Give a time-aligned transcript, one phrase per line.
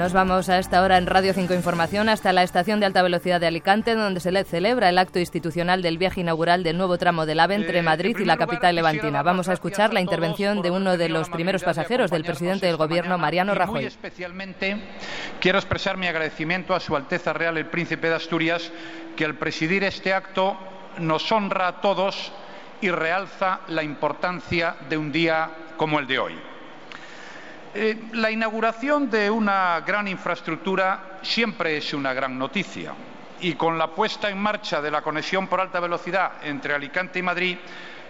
[0.00, 3.38] Nos vamos a esta hora en Radio 5 Información hasta la estación de alta velocidad
[3.38, 7.26] de Alicante, donde se le celebra el acto institucional del viaje inaugural del nuevo tramo
[7.26, 9.22] del AVE entre eh, Madrid y la capital levantina.
[9.22, 13.18] Vamos a escuchar la intervención de uno de los primeros pasajeros del presidente del Gobierno,
[13.18, 13.82] Mariano Rajoy.
[13.82, 14.78] Muy especialmente
[15.38, 18.72] quiero expresar mi agradecimiento a Su Alteza Real el Príncipe de Asturias,
[19.16, 20.56] que al presidir este acto
[20.96, 22.32] nos honra a todos
[22.80, 26.49] y realza la importancia de un día como el de hoy.
[27.72, 32.92] Eh, la inauguración de una gran infraestructura siempre es una gran noticia.
[33.40, 37.22] Y con la puesta en marcha de la conexión por alta velocidad entre Alicante y
[37.22, 37.58] Madrid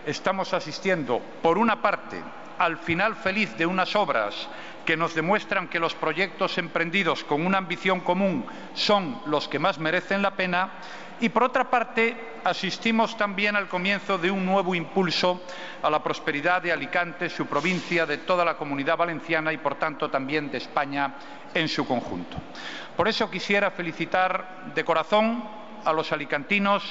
[0.07, 2.17] estamos asistiendo, por una parte,
[2.61, 4.47] al final feliz de unas obras
[4.85, 9.79] que nos demuestran que los proyectos emprendidos con una ambición común son los que más
[9.79, 10.69] merecen la pena
[11.21, 12.15] y, por otra parte,
[12.45, 15.43] asistimos también al comienzo de un nuevo impulso
[15.83, 20.11] a la prosperidad de Alicante, su provincia, de toda la comunidad valenciana y, por tanto,
[20.11, 21.15] también de España
[21.55, 22.37] en su conjunto.
[22.95, 25.43] Por eso quisiera felicitar de corazón
[25.83, 26.85] a los alicantinos,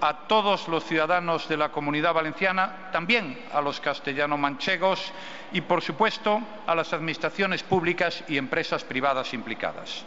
[0.00, 5.12] a todos los ciudadanos de la comunidad valenciana, también a los castellano-manchegos
[5.52, 10.04] y, por supuesto, a las administraciones públicas y empresas privadas implicadas.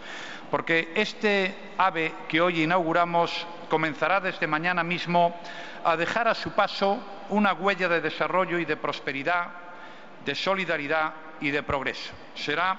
[0.52, 5.36] Porque este AVE que hoy inauguramos comenzará desde mañana mismo
[5.84, 7.00] a dejar a su paso
[7.30, 9.48] una huella de desarrollo y de prosperidad,
[10.26, 12.14] de solidaridad y de progreso.
[12.36, 12.78] Será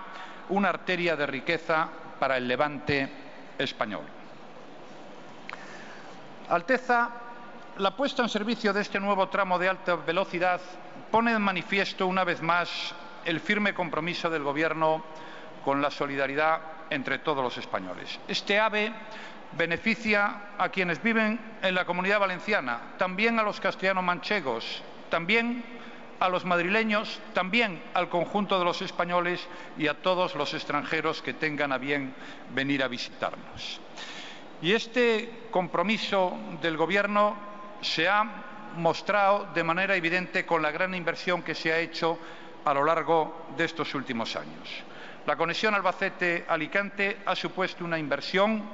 [0.49, 3.09] una arteria de riqueza para el levante
[3.59, 4.18] español.
[6.49, 7.11] Alteza,
[7.77, 10.63] la puesta en servicio de este nuevo tramo de alta velocidad
[11.11, 12.95] pone en manifiesto una vez más
[13.27, 15.05] el firme compromiso del Gobierno
[15.63, 18.19] con la solidaridad entre todos los españoles.
[18.29, 18.91] Este AVE
[19.59, 25.63] beneficia a quienes viven en la comunidad valenciana, también a los castellano-manchegos, también
[26.19, 31.35] a los madrileños, también al conjunto de los españoles y a todos los extranjeros que
[31.35, 32.15] tengan a bien
[32.55, 33.83] venir a visitarnos.
[34.61, 37.37] Y este compromiso del Gobierno
[37.81, 38.25] se ha
[38.77, 42.19] mostrado de manera evidente con la gran inversión que se ha hecho
[42.65, 44.69] a lo largo de estos últimos años.
[45.27, 48.65] La conexión Albacete-Alicante ha supuesto una inversión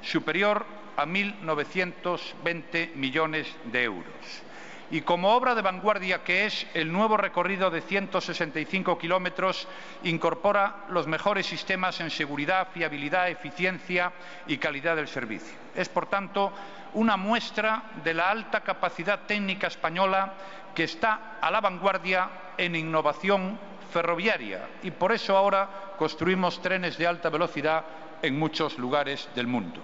[0.00, 0.64] superior
[0.96, 4.42] a 1.920 millones de euros.
[4.90, 9.66] Y como obra de vanguardia que es, el nuevo recorrido de 165 kilómetros
[10.04, 14.12] incorpora los mejores sistemas en seguridad, fiabilidad, eficiencia
[14.46, 15.56] y calidad del servicio.
[15.74, 16.52] Es, por tanto,
[16.94, 20.34] una muestra de la alta capacidad técnica española
[20.72, 23.58] que está a la vanguardia en innovación
[23.92, 25.68] ferroviaria y por eso ahora
[25.98, 27.84] construimos trenes de alta velocidad
[28.22, 29.80] en muchos lugares del mundo.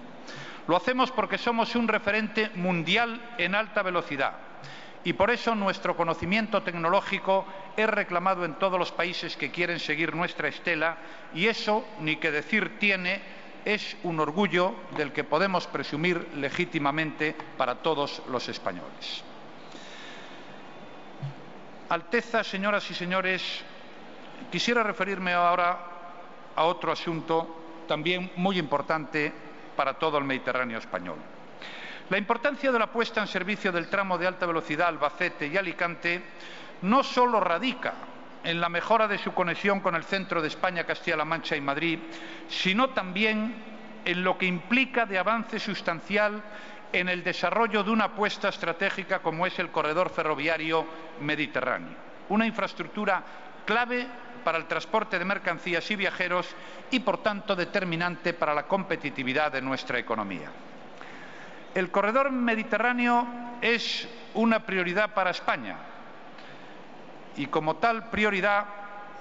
[0.68, 4.51] Lo hacemos porque somos un referente mundial en alta velocidad
[5.04, 7.44] y por eso nuestro conocimiento tecnológico
[7.76, 10.96] es reclamado en todos los países que quieren seguir nuestra estela
[11.34, 13.20] y eso, ni que decir tiene,
[13.64, 19.24] es un orgullo del que podemos presumir legítimamente para todos los españoles.
[21.88, 23.64] Alteza, señoras y señores,
[24.50, 25.78] Quisiera referirme ahora
[26.56, 29.32] a otro asunto también muy importante
[29.76, 31.16] para todo el Mediterráneo español.
[32.12, 36.22] La importancia de la puesta en servicio del tramo de alta velocidad Albacete y Alicante
[36.82, 37.94] no solo radica
[38.44, 42.00] en la mejora de su conexión con el centro de España, Castilla-La Mancha y Madrid,
[42.48, 43.56] sino también
[44.04, 46.44] en lo que implica de avance sustancial
[46.92, 50.86] en el desarrollo de una apuesta estratégica como es el corredor ferroviario
[51.20, 51.96] mediterráneo,
[52.28, 53.24] una infraestructura
[53.64, 54.06] clave
[54.44, 56.54] para el transporte de mercancías y viajeros
[56.90, 60.50] y, por tanto, determinante para la competitividad de nuestra economía.
[61.74, 63.26] El corredor mediterráneo
[63.60, 65.76] es una prioridad para España
[67.36, 68.66] y, como tal prioridad,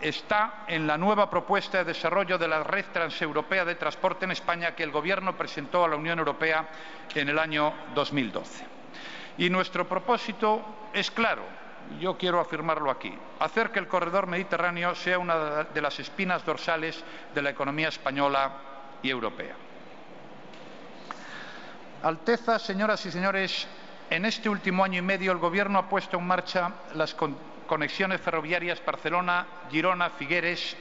[0.02, 4.76] está en la nueva propuesta de desarrollo de la red transeuropea de transporte en España
[4.76, 6.68] que el Gobierno presentó a la Unión Europea
[7.14, 8.66] en el año 2012.
[9.38, 11.62] Y nuestro propósito es claro
[12.00, 17.04] yo quiero afirmarlo aquí, hacer que el corredor mediterráneo sea una de las espinas dorsales
[17.34, 18.52] de la economía española
[19.02, 19.56] y europea.
[22.04, 23.68] Alteza, señoras y señores,
[24.10, 27.16] en este último año y medio el Gobierno ha puesto en marcha las
[27.68, 30.76] conexiones ferroviarias Barcelona, Girona, Figueres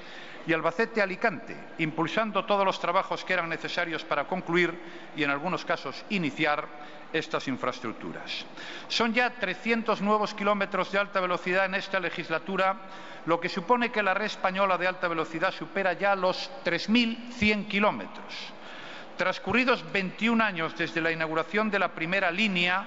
[0.46, 4.74] y Albacete-Alicante, impulsando todos los trabajos que eran necesarios para concluir
[5.14, 6.66] y, en algunos casos, iniciar
[7.12, 8.46] estas infraestructuras.
[8.88, 12.76] Son ya 300 nuevos kilómetros de alta velocidad en esta legislatura,
[13.26, 18.54] lo que supone que la red española de alta velocidad supera ya los 3.100 kilómetros.
[19.20, 22.86] Transcurridos 21 años desde la inauguración de la primera línea,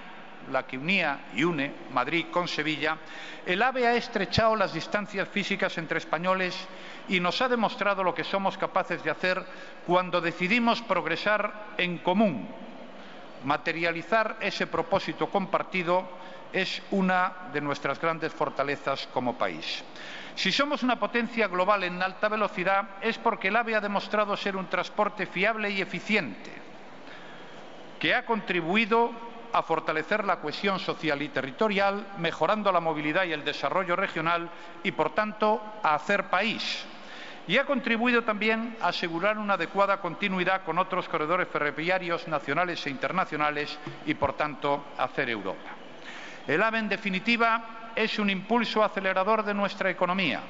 [0.51, 2.97] la que unía y une Madrid con Sevilla,
[3.45, 6.57] el AVE ha estrechado las distancias físicas entre españoles
[7.07, 9.45] y nos ha demostrado lo que somos capaces de hacer
[9.85, 12.49] cuando decidimos progresar en común.
[13.43, 16.03] Materializar ese propósito compartido
[16.51, 19.83] es una de nuestras grandes fortalezas como país.
[20.35, 24.55] Si somos una potencia global en alta velocidad es porque el AVE ha demostrado ser
[24.55, 26.51] un transporte fiable y eficiente,
[27.99, 29.11] que ha contribuido
[29.53, 34.49] a fortalecer la cohesión social y territorial, mejorando la movilidad y el desarrollo regional
[34.83, 36.83] y, por tanto, a hacer país.
[37.45, 42.89] Y ha contribuido también a asegurar una adecuada continuidad con otros corredores ferroviarios nacionales e
[42.89, 43.77] internacionales
[44.07, 45.69] y, por tanto, a hacer Europa.
[46.47, 50.41] El AVE, en definitiva, es un impulso acelerador de nuestra economía.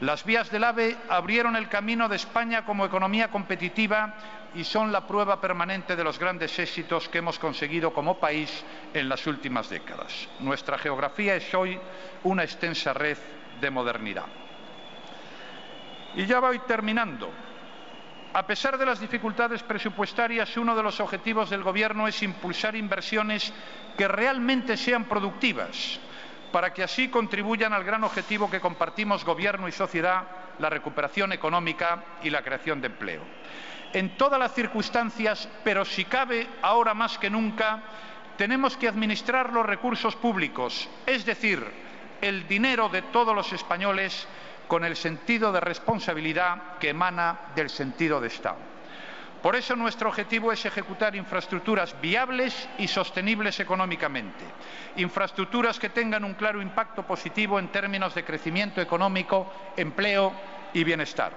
[0.00, 4.14] Las vías del AVE abrieron el camino de España como economía competitiva
[4.54, 8.64] y son la prueba permanente de los grandes éxitos que hemos conseguido como país
[8.94, 10.28] en las últimas décadas.
[10.40, 11.78] Nuestra geografía es hoy
[12.24, 13.18] una extensa red
[13.60, 14.24] de modernidad.
[16.16, 17.30] Y ya voy terminando.
[18.32, 23.52] A pesar de las dificultades presupuestarias, uno de los objetivos del Gobierno es impulsar inversiones
[23.98, 26.00] que realmente sean productivas
[26.52, 30.24] para que así contribuyan al gran objetivo que compartimos Gobierno y sociedad,
[30.58, 33.22] la recuperación económica y la creación de empleo.
[33.92, 37.82] En todas las circunstancias, pero si cabe ahora más que nunca,
[38.36, 41.64] tenemos que administrar los recursos públicos, es decir,
[42.20, 44.26] el dinero de todos los españoles
[44.68, 48.69] con el sentido de responsabilidad que emana del sentido de Estado.
[49.42, 54.44] Por eso nuestro objetivo es ejecutar infraestructuras viables y sostenibles económicamente,
[54.96, 60.34] infraestructuras que tengan un claro impacto positivo en términos de crecimiento económico, empleo
[60.74, 61.32] y bienestar.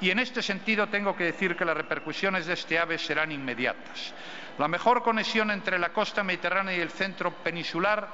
[0.00, 4.14] Y en este sentido tengo que decir que las repercusiones de este AVE serán inmediatas.
[4.58, 8.06] La mejor conexión entre la costa mediterránea y el centro peninsular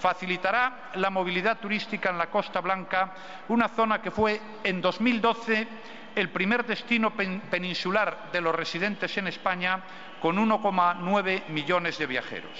[0.00, 3.12] facilitará la movilidad turística en la Costa Blanca,
[3.48, 5.68] una zona que fue en 2012
[6.14, 9.80] el primer destino peninsular de los residentes en España
[10.20, 12.58] con 1,9 millones de viajeros.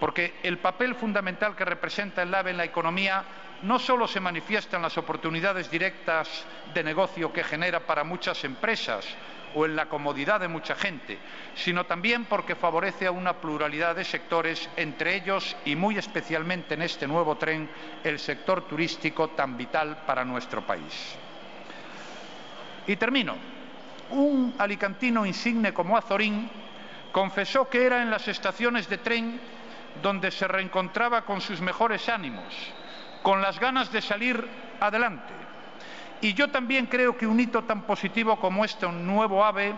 [0.00, 3.24] Porque el papel fundamental que representa el AVE en la economía
[3.62, 6.44] no solo se manifiesta en las oportunidades directas
[6.74, 9.06] de negocio que genera para muchas empresas
[9.54, 11.18] o en la comodidad de mucha gente,
[11.54, 16.82] sino también porque favorece a una pluralidad de sectores, entre ellos y muy especialmente en
[16.82, 17.70] este nuevo tren,
[18.04, 21.16] el sector turístico tan vital para nuestro país.
[22.86, 23.34] Y termino.
[24.10, 26.48] Un alicantino insigne como Azorín
[27.12, 29.40] confesó que era en las estaciones de tren
[30.02, 32.54] donde se reencontraba con sus mejores ánimos,
[33.22, 34.46] con las ganas de salir
[34.80, 35.32] adelante.
[36.20, 39.74] Y yo también creo que un hito tan positivo como este, un nuevo AVE,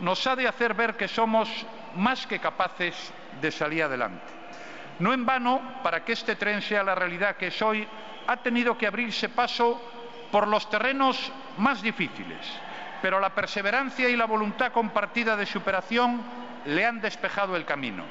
[0.00, 1.48] nos ha de hacer ver que somos
[1.96, 4.24] más que capaces de salir adelante.
[4.98, 7.86] No en vano, para que este tren sea la realidad que es hoy,
[8.26, 9.80] ha tenido que abrirse paso
[10.34, 12.40] por los terrenos más difíciles,
[13.00, 16.20] pero la perseverancia y la voluntad compartida de superación
[16.64, 18.02] le han despejado el camino.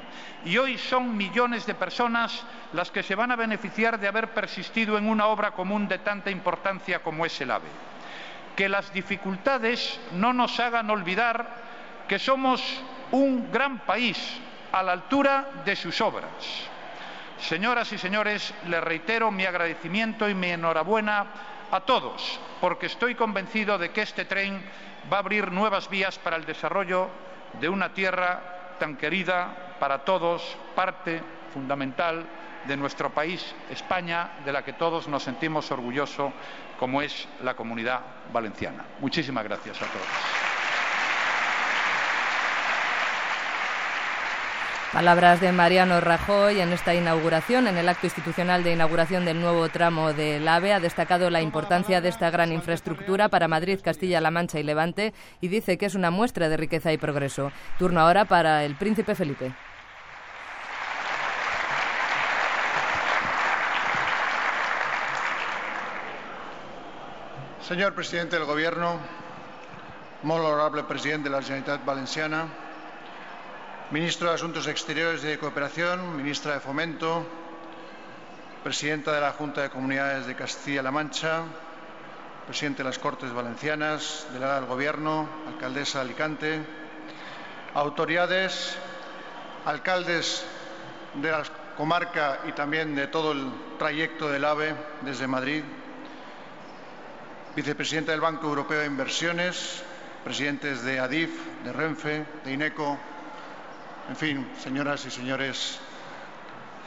[0.45, 4.97] Y hoy son millones de personas las que se van a beneficiar de haber persistido
[4.97, 7.67] en una obra común de tanta importancia como es el AVE.
[8.55, 11.45] Que las dificultades no nos hagan olvidar
[12.07, 12.63] que somos
[13.11, 14.39] un gran país
[14.71, 16.31] a la altura de sus obras.
[17.37, 21.25] Señoras y señores, les reitero mi agradecimiento y mi enhorabuena
[21.73, 24.63] a todos, porque estoy convencido de que este tren
[25.11, 27.09] va a abrir nuevas vías para el desarrollo
[27.59, 32.25] de una tierra tan querida para todos, parte fundamental
[32.65, 36.31] de nuestro país, España, de la que todos nos sentimos orgullosos,
[36.79, 38.01] como es la comunidad
[38.31, 38.85] valenciana.
[38.99, 40.42] Muchísimas gracias a todos.
[44.93, 49.67] Palabras de Mariano Rajoy en esta inauguración, en el acto institucional de inauguración del nuevo
[49.69, 50.71] tramo del AVE.
[50.71, 55.47] Ha destacado la importancia de esta gran infraestructura para Madrid, Castilla-La Mancha y Levante y
[55.47, 57.51] dice que es una muestra de riqueza y progreso.
[57.79, 59.51] Turno ahora para el príncipe Felipe.
[67.67, 68.99] Señor presidente del Gobierno,
[70.21, 72.45] muy honorable presidente de la Generalitat Valenciana,
[73.93, 77.27] Ministro de Asuntos Exteriores y de Cooperación, Ministra de Fomento,
[78.63, 81.43] Presidenta de la Junta de Comunidades de Castilla-La Mancha,
[82.47, 86.59] Presidente de las Cortes Valencianas, delegada del Gobierno, Alcaldesa de Alicante,
[87.75, 88.75] autoridades,
[89.63, 90.43] alcaldes
[91.13, 91.43] de la
[91.77, 95.63] comarca y también de todo el trayecto del AVE desde Madrid,
[97.55, 99.83] Vicepresidenta del Banco Europeo de Inversiones,
[100.23, 101.29] presidentes de ADIF,
[101.63, 102.97] de Renfe, de INECO,
[104.09, 105.79] en fin, señoras y señores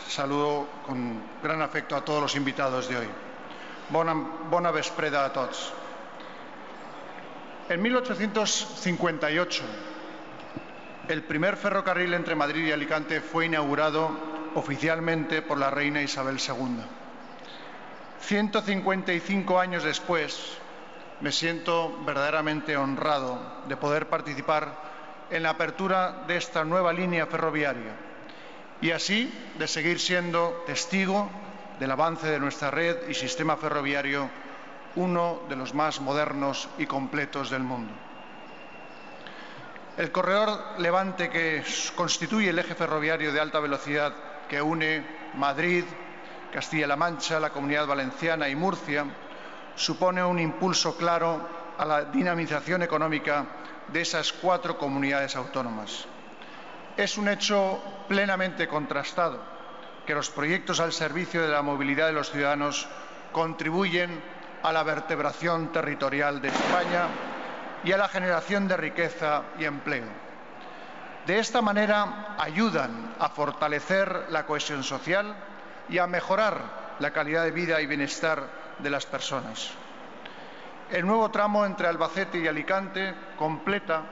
[0.09, 3.09] Saludo con gran afecto a todos los invitados de hoy.
[3.91, 4.15] Bona,
[4.49, 5.73] bona vespreda a todos.
[7.69, 9.65] En 1858,
[11.09, 14.11] el primer ferrocarril entre Madrid y Alicante fue inaugurado
[14.55, 16.79] oficialmente por la reina Isabel II.
[18.21, 20.57] 155 años después,
[21.21, 24.86] me siento verdaderamente honrado de poder participar
[25.31, 27.93] en la apertura de esta nueva línea ferroviaria
[28.81, 31.31] y así de seguir siendo testigo
[31.81, 34.31] del avance de nuestra red y sistema ferroviario,
[34.97, 37.93] uno de los más modernos y completos del mundo.
[39.97, 41.65] El corredor Levante, que
[41.95, 44.13] constituye el eje ferroviario de alta velocidad
[44.49, 45.85] que une Madrid,
[46.53, 49.07] Castilla-La Mancha, la Comunidad Valenciana y Murcia,
[49.75, 53.45] supone un impulso claro a la dinamización económica
[53.89, 56.07] de esas cuatro comunidades autónomas.
[56.97, 59.43] Es un hecho plenamente contrastado
[60.07, 62.89] que los proyectos al servicio de la movilidad de los ciudadanos
[63.33, 64.23] contribuyen
[64.63, 67.09] a la vertebración territorial de España
[67.85, 70.07] y a la generación de riqueza y empleo.
[71.27, 75.37] De esta manera ayudan a fortalecer la cohesión social
[75.89, 79.71] y a mejorar la calidad de vida y bienestar de las personas.
[80.91, 84.03] El nuevo tramo entre Albacete y Alicante completa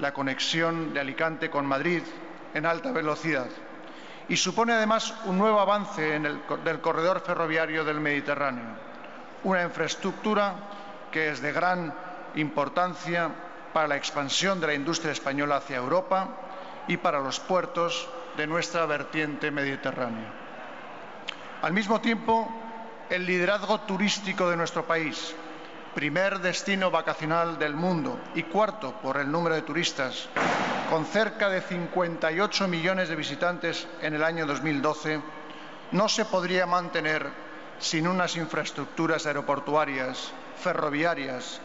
[0.00, 2.02] la conexión de Alicante con Madrid
[2.54, 3.46] en alta velocidad
[4.28, 8.66] y supone además un nuevo avance en el, del corredor ferroviario del Mediterráneo,
[9.44, 10.54] una infraestructura
[11.12, 11.94] que es de gran
[12.34, 13.30] importancia
[13.72, 16.28] para la expansión de la industria española hacia Europa
[16.88, 20.32] y para los puertos de nuestra vertiente mediterránea.
[21.62, 22.48] Al mismo tiempo,
[23.08, 25.34] el liderazgo turístico de nuestro país,
[25.94, 30.28] primer destino vacacional del mundo y cuarto por el número de turistas,
[30.90, 35.20] con cerca de 58 millones de visitantes en el año 2012,
[35.92, 37.28] no se podría mantener
[37.78, 41.60] sin unas infraestructuras aeroportuarias, ferroviarias,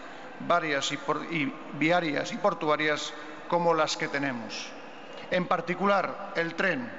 [0.48, 1.00] varias y,
[1.32, 3.14] y viarias y portuarias
[3.48, 4.70] como las que tenemos.
[5.32, 6.92] En particular, el tren,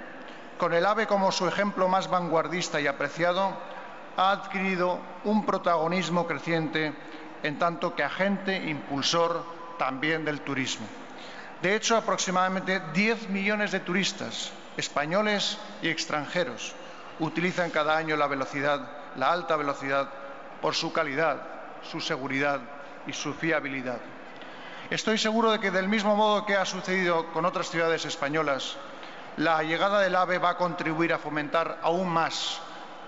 [0.59, 3.57] con el AVE como su ejemplo más vanguardista y apreciado,
[4.16, 6.94] ha adquirido un protagonismo creciente
[7.42, 9.44] en tanto que agente impulsor
[9.78, 10.87] también del turismo.
[11.62, 16.75] De hecho, aproximadamente 10 millones de turistas españoles y extranjeros
[17.21, 18.80] utilizan cada año la velocidad,
[19.16, 20.09] la alta velocidad,
[20.61, 21.42] por su calidad,
[21.83, 22.61] su seguridad
[23.06, 23.99] y su fiabilidad.
[24.90, 28.76] Estoy seguro de que, del mismo modo que ha sucedido con otras ciudades españolas,
[29.37, 32.61] la llegada del AVE va a contribuir a fomentar aún más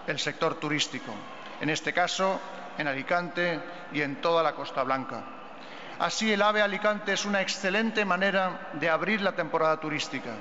[0.07, 1.13] el sector turístico,
[1.61, 2.41] en este caso
[2.79, 3.61] en Alicante
[3.93, 5.23] y en toda la Costa Blanca.
[5.99, 10.35] Así, el AVE Alicante es una excelente manera de abrir la temporada turística,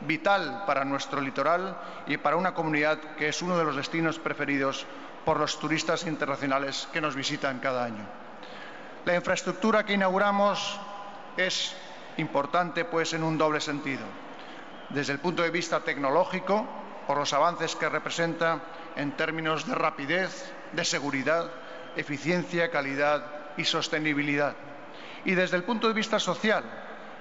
[0.00, 1.76] vital para nuestro litoral
[2.06, 4.86] y para una comunidad que es uno de los destinos preferidos
[5.24, 8.04] por los turistas internacionales que nos visitan cada año.
[9.04, 10.80] La infraestructura que inauguramos
[11.36, 11.74] es
[12.16, 14.04] importante, pues, en un doble sentido.
[14.88, 16.66] Desde el punto de vista tecnológico,
[17.12, 18.60] por los avances que representa
[18.96, 21.50] en términos de rapidez, de seguridad,
[21.94, 23.22] eficiencia, calidad
[23.58, 24.54] y sostenibilidad.
[25.26, 26.64] Y desde el punto de vista social,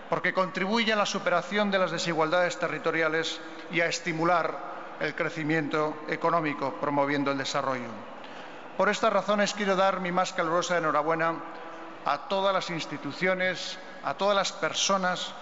[0.09, 4.57] porque contribuye a la superación de las desigualdades territoriales y a estimular
[5.01, 7.89] el crecimiento económico, promoviendo el desarrollo.
[8.77, 11.35] Por estas razones quiero dar mi más calurosa enhorabuena
[12.05, 15.33] a todas las instituciones, a todas las personas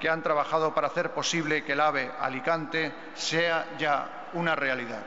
[0.00, 5.02] que han trabajado para hacer posible que el AVE Alicante sea ya una realidad.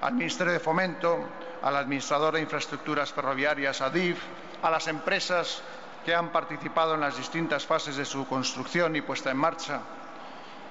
[0.00, 1.28] Al Ministerio de Fomento,
[1.62, 4.18] al Administrador de Infraestructuras Ferroviarias, ADIF,
[4.62, 5.62] a las empresas
[6.04, 9.80] que han participado en las distintas fases de su construcción y puesta en marcha.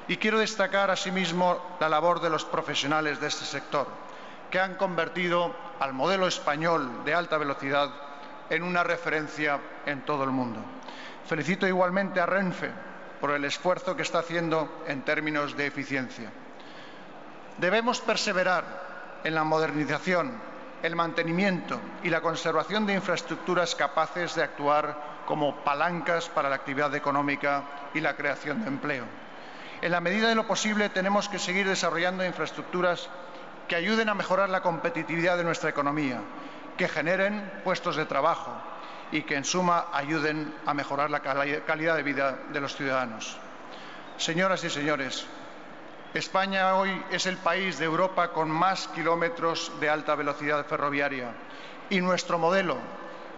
[0.07, 3.87] Y quiero destacar asimismo la labor de los profesionales de este sector,
[4.49, 7.89] que han convertido al modelo español de alta velocidad
[8.49, 10.59] en una referencia en todo el mundo.
[11.25, 12.71] Felicito igualmente a Renfe
[13.21, 16.31] por el esfuerzo que está haciendo en términos de eficiencia.
[17.59, 18.65] Debemos perseverar
[19.23, 20.33] en la modernización,
[20.81, 26.93] el mantenimiento y la conservación de infraestructuras capaces de actuar como palancas para la actividad
[26.95, 27.63] económica
[27.93, 29.05] y la creación de empleo.
[29.83, 33.09] En la medida de lo posible tenemos que seguir desarrollando infraestructuras
[33.67, 36.21] que ayuden a mejorar la competitividad de nuestra economía
[36.77, 38.51] que generen puestos de trabajo
[39.11, 43.37] y que, en suma, ayuden a mejorar la calidad de vida de los ciudadanos.
[44.17, 45.25] Señoras y señores,
[46.13, 51.33] España hoy es el país de Europa con más kilómetros de alta velocidad ferroviaria
[51.89, 52.77] y nuestro modelo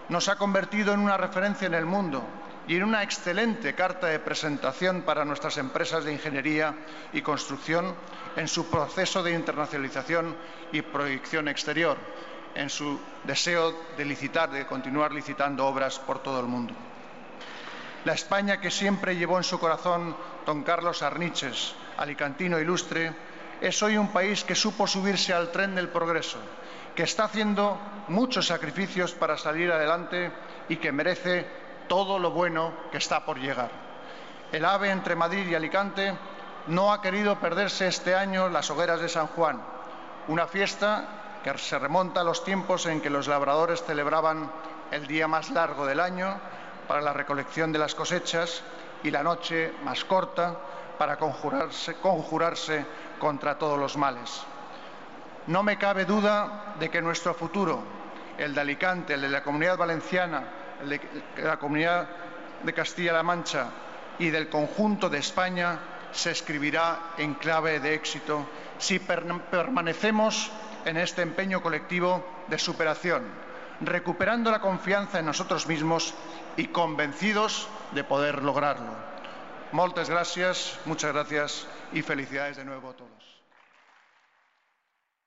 [0.10, 2.24] nos ha convertido en una referencia en el mundo
[2.68, 6.74] y en una excelente carta de presentación para nuestras empresas de ingeniería
[7.14, 7.96] y construcción
[8.36, 10.36] en su proceso de internacionalización
[10.72, 11.98] y proyección exterior,
[12.56, 16.74] en su deseo de licitar, de continuar licitando obras por todo el mundo.
[18.06, 23.14] La España que siempre llevó en su corazón don Carlos Arniches, alicantino ilustre,
[23.62, 26.38] es hoy un país que supo subirse al tren del progreso,
[26.96, 27.80] que está haciendo
[28.10, 30.32] muchos sacrificios para salir adelante
[30.68, 31.48] y que merece
[31.88, 33.72] todo lo bueno que está por llegar.
[34.52, 36.14] El AVE entre Madrid y Alicante
[36.68, 39.62] no ha querido perderse este año las hogueras de San Juan,
[40.28, 44.50] una fiesta que se remonta a los tiempos en que los labradores celebraban
[44.92, 46.40] el día más largo del año
[46.88, 48.64] para la recolección de las cosechas
[49.04, 50.56] y la noche más corta
[50.98, 52.86] para conjurarse,
[53.20, 54.44] contra todos los males.
[55.48, 57.84] No me cabe duda de que nuestro futuro,
[58.38, 60.44] el de Alicante, el de la Comunidad Valenciana,
[60.86, 61.02] de
[61.44, 62.08] la Comunidad
[62.64, 63.68] de Castilla-La Mancha
[64.20, 65.80] y del conjunto de España,
[66.12, 68.46] se escribirá en clave de éxito
[68.78, 70.52] si permanecemos
[70.86, 73.24] en este empeño colectivo de superación,
[73.82, 76.14] recuperando la confianza en nosotros mismos
[76.58, 78.94] y convencidos de poder lograrlo.
[79.72, 83.33] Moltes gracias, muchas gracias y felicidades de nuevo a todos.